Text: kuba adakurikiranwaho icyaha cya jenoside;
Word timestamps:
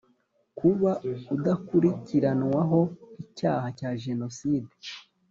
kuba 0.59 0.91
adakurikiranwaho 1.33 2.79
icyaha 3.23 3.67
cya 3.77 3.91
jenoside; 4.03 4.73